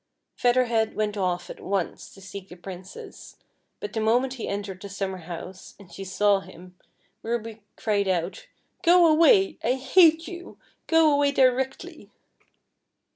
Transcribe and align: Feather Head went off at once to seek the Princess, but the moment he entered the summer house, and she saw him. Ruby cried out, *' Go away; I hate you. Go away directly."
Feather 0.35 0.65
Head 0.65 0.95
went 0.95 1.15
off 1.15 1.47
at 1.51 1.59
once 1.59 2.11
to 2.15 2.21
seek 2.21 2.49
the 2.49 2.55
Princess, 2.55 3.37
but 3.79 3.93
the 3.93 3.99
moment 3.99 4.33
he 4.33 4.47
entered 4.47 4.81
the 4.81 4.89
summer 4.89 5.19
house, 5.19 5.75
and 5.79 5.93
she 5.93 6.03
saw 6.03 6.39
him. 6.39 6.75
Ruby 7.21 7.61
cried 7.75 8.07
out, 8.07 8.47
*' 8.63 8.81
Go 8.81 9.05
away; 9.05 9.59
I 9.63 9.73
hate 9.73 10.27
you. 10.27 10.57
Go 10.87 11.13
away 11.13 11.31
directly." 11.31 12.09